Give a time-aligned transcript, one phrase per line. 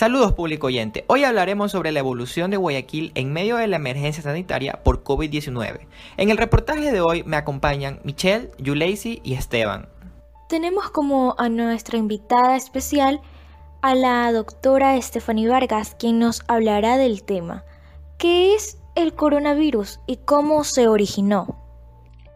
[0.00, 1.04] Saludos público oyente.
[1.08, 5.80] Hoy hablaremos sobre la evolución de Guayaquil en medio de la emergencia sanitaria por COVID-19.
[6.16, 9.90] En el reportaje de hoy me acompañan Michelle, Yuleisi y Esteban.
[10.48, 13.20] Tenemos como a nuestra invitada especial
[13.82, 17.66] a la doctora Stephanie Vargas, quien nos hablará del tema.
[18.16, 21.60] ¿Qué es el coronavirus y cómo se originó?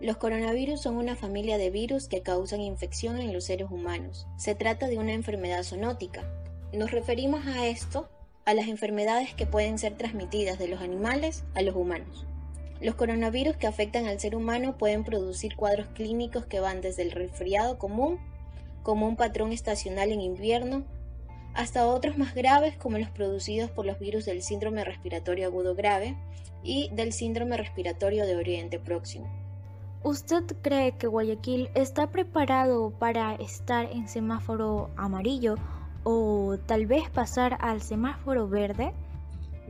[0.00, 4.26] Los coronavirus son una familia de virus que causan infección en los seres humanos.
[4.36, 6.24] Se trata de una enfermedad zoonótica.
[6.72, 8.08] Nos referimos a esto
[8.46, 12.26] a las enfermedades que pueden ser transmitidas de los animales a los humanos.
[12.80, 17.10] Los coronavirus que afectan al ser humano pueden producir cuadros clínicos que van desde el
[17.10, 18.18] resfriado común,
[18.82, 20.82] como un patrón estacional en invierno,
[21.52, 26.16] hasta otros más graves como los producidos por los virus del síndrome respiratorio agudo grave
[26.62, 29.28] y del síndrome respiratorio de Oriente Próximo.
[30.02, 35.56] ¿Usted cree que Guayaquil está preparado para estar en semáforo amarillo
[36.04, 38.92] o tal vez pasar al semáforo verde?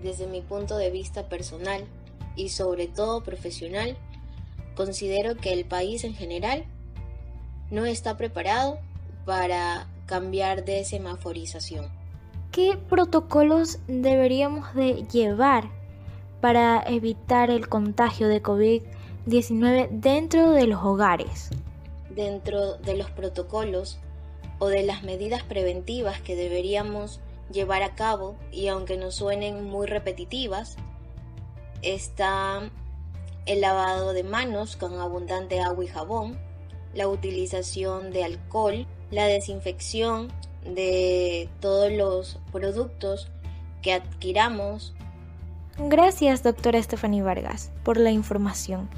[0.03, 1.85] Desde mi punto de vista personal
[2.37, 3.97] y sobre todo profesional,
[4.75, 6.65] considero que el país en general
[7.71, 8.79] no está preparado
[9.25, 11.87] para cambiar de semaforización.
[12.51, 15.71] ¿Qué protocolos deberíamos de llevar
[16.43, 21.49] para evitar el contagio de COVID-19 dentro de los hogares?
[22.11, 23.99] Dentro de los protocolos
[24.63, 27.19] o de las medidas preventivas que deberíamos
[27.51, 30.77] llevar a cabo, y aunque nos suenen muy repetitivas,
[31.83, 32.71] está
[33.45, 36.39] el lavado de manos con abundante agua y jabón,
[36.95, 40.29] la utilización de alcohol, la desinfección
[40.65, 43.33] de todos los productos
[43.83, 44.95] que adquiramos.
[45.77, 48.89] Gracias, doctora Stephanie Vargas, por la información.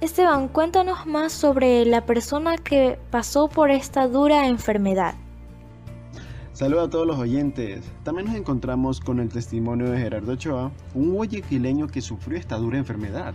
[0.00, 5.14] Esteban, cuéntanos más sobre la persona que pasó por esta dura enfermedad.
[6.54, 7.84] Saludos a todos los oyentes.
[8.02, 12.78] También nos encontramos con el testimonio de Gerardo Ochoa, un guayaquileño que sufrió esta dura
[12.78, 13.34] enfermedad.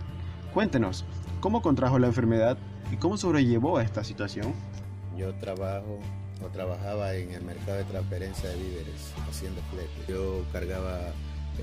[0.52, 1.04] Cuéntenos,
[1.38, 2.58] ¿cómo contrajo la enfermedad
[2.92, 4.52] y cómo sobrellevó a esta situación?
[5.16, 6.00] Yo trabajo
[6.44, 10.12] o trabajaba en el mercado de transferencia de víveres haciendo flete.
[10.12, 10.98] Yo cargaba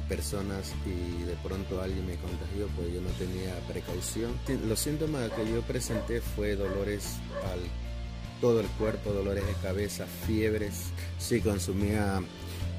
[0.02, 4.32] personas y de pronto alguien me contagió, pues yo no tenía precaución.
[4.68, 7.18] Los síntomas que yo presenté fue dolores
[7.52, 7.60] al
[8.42, 10.88] todo el cuerpo, dolores de cabeza, fiebres.
[11.18, 12.22] Sí consumía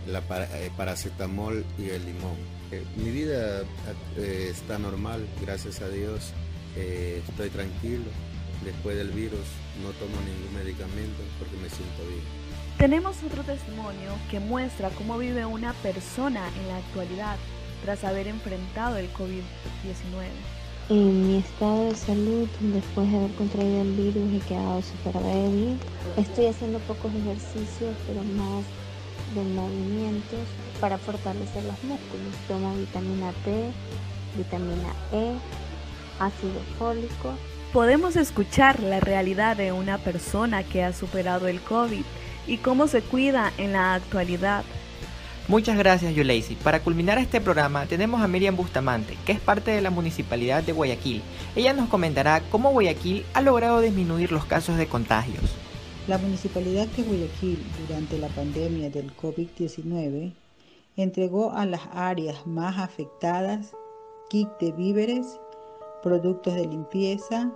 [0.06, 2.36] la eh, paracetamol y el limón.
[2.70, 3.64] Eh, mi vida
[4.16, 6.32] está normal, gracias a Dios.
[6.76, 8.04] estoy tranquilo.
[8.64, 9.46] Después del virus
[9.82, 12.44] no tomo ningún medicamento porque me siento bien.
[12.84, 17.36] Tenemos otro testimonio que muestra cómo vive una persona en la actualidad
[17.82, 20.26] tras haber enfrentado el COVID-19.
[20.90, 25.78] En mi estado de salud, después de haber contraído el virus, he quedado súper débil.
[26.18, 28.66] Estoy haciendo pocos ejercicios, pero más
[29.34, 30.40] de movimientos
[30.78, 32.34] para fortalecer los músculos.
[32.48, 33.70] Tomo vitamina D,
[34.36, 35.32] vitamina E,
[36.20, 37.32] ácido fólico
[37.72, 42.04] podemos escuchar la realidad de una persona que ha superado el COVID
[42.46, 44.64] y cómo se cuida en la actualidad.
[45.46, 46.54] Muchas gracias, Yuleisi.
[46.54, 50.72] Para culminar este programa tenemos a Miriam Bustamante, que es parte de la Municipalidad de
[50.72, 51.22] Guayaquil.
[51.54, 55.44] Ella nos comentará cómo Guayaquil ha logrado disminuir los casos de contagios.
[56.08, 60.32] La Municipalidad de Guayaquil, durante la pandemia del COVID-19,
[60.96, 63.72] entregó a las áreas más afectadas
[64.30, 65.38] kit de víveres,
[66.02, 67.52] productos de limpieza,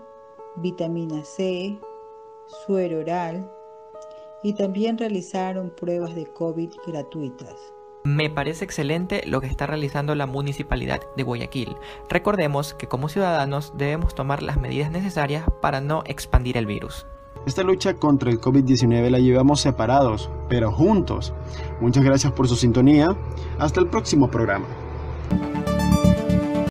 [0.57, 1.79] vitamina C,
[2.67, 3.51] suero oral
[4.43, 7.55] y también realizaron pruebas de COVID gratuitas.
[8.05, 11.77] Me parece excelente lo que está realizando la Municipalidad de Guayaquil.
[12.09, 17.07] Recordemos que como ciudadanos debemos tomar las medidas necesarias para no expandir el virus.
[17.47, 21.33] Esta lucha contra el COVID-19 la llevamos separados, pero juntos.
[21.81, 23.17] Muchas gracias por su sintonía.
[23.59, 24.67] Hasta el próximo programa.